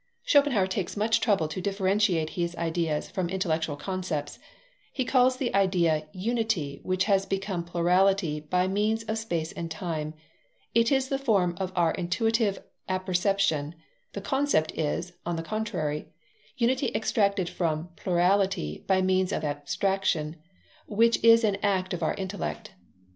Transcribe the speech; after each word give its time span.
Schopenhauer 0.23 0.65
takes 0.65 0.97
much 0.97 1.19
trouble 1.19 1.47
to 1.47 1.61
differentiate 1.61 2.31
his 2.31 2.55
ideas 2.55 3.07
from 3.07 3.29
intellectual 3.29 3.75
concepts. 3.75 4.39
He 4.91 5.05
calls 5.05 5.37
the 5.37 5.53
idea 5.53 6.07
"unity 6.11 6.79
which 6.81 7.03
has 7.03 7.27
become 7.27 7.63
plurality 7.63 8.39
by 8.39 8.67
means 8.67 9.03
of 9.03 9.19
space 9.19 9.51
and 9.51 9.69
time. 9.69 10.15
It 10.73 10.91
is 10.91 11.09
the 11.09 11.19
form 11.19 11.55
of 11.59 11.71
our 11.75 11.91
intuitive 11.91 12.63
apperception. 12.89 13.75
The 14.13 14.21
concept 14.21 14.71
is, 14.75 15.13
on 15.23 15.35
the 15.35 15.43
contrary, 15.43 16.07
unity 16.57 16.87
extracted 16.95 17.47
from 17.47 17.89
plurality 17.95 18.83
by 18.87 19.03
means 19.03 19.31
of 19.31 19.43
abstraction, 19.43 20.37
which 20.87 21.23
is 21.23 21.43
an 21.43 21.57
act 21.61 21.93
of 21.93 22.01
our 22.01 22.15
intellect. 22.15 22.71